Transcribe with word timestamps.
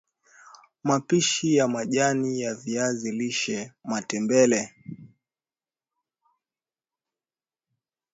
mapishi 0.83 1.55
ya 1.55 1.67
majani 1.67 2.41
ya 2.41 2.55
viazi 2.55 3.11
lishe 3.11 3.73
matembele 3.83 4.75